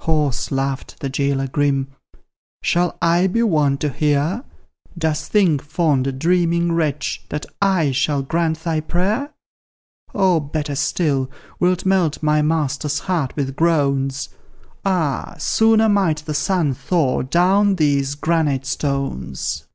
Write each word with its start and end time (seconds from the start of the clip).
Hoarse 0.00 0.50
laughed 0.52 1.00
the 1.00 1.08
jailor 1.08 1.46
grim: 1.46 1.88
"Shall 2.62 2.98
I 3.00 3.26
be 3.26 3.42
won 3.42 3.78
to 3.78 3.88
hear; 3.88 4.44
Dost 4.98 5.32
think, 5.32 5.62
fond, 5.62 6.18
dreaming 6.18 6.72
wretch, 6.72 7.24
that 7.30 7.46
I 7.62 7.92
shall 7.92 8.20
grant 8.20 8.58
thy 8.62 8.80
prayer? 8.80 9.32
Or, 10.12 10.42
better 10.42 10.74
still, 10.74 11.30
wilt 11.58 11.86
melt 11.86 12.22
my 12.22 12.42
master's 12.42 12.98
heart 12.98 13.34
with 13.34 13.56
groans? 13.56 14.28
Ah! 14.84 15.36
sooner 15.38 15.88
might 15.88 16.18
the 16.18 16.34
sun 16.34 16.74
thaw 16.74 17.22
down 17.22 17.76
these 17.76 18.14
granite 18.14 18.66
stones. 18.66 19.66